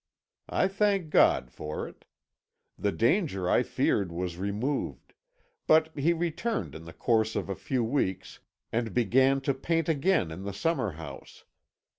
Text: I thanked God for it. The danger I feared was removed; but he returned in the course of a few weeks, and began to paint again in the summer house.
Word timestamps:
I 0.49 0.67
thanked 0.67 1.11
God 1.11 1.51
for 1.51 1.87
it. 1.87 2.05
The 2.75 2.91
danger 2.91 3.47
I 3.47 3.61
feared 3.61 4.11
was 4.11 4.35
removed; 4.39 5.13
but 5.67 5.95
he 5.95 6.11
returned 6.11 6.73
in 6.73 6.85
the 6.85 6.91
course 6.93 7.35
of 7.35 7.49
a 7.49 7.55
few 7.55 7.83
weeks, 7.83 8.39
and 8.71 8.95
began 8.95 9.41
to 9.41 9.53
paint 9.53 9.87
again 9.87 10.31
in 10.31 10.41
the 10.41 10.53
summer 10.53 10.93
house. 10.93 11.43